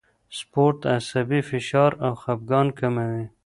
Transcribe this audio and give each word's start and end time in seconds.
سپورت 0.37 0.79
عصبي 0.97 1.41
فشار 1.49 1.91
او 2.05 2.13
خپګان 2.21 2.67
کموي. 2.79 3.25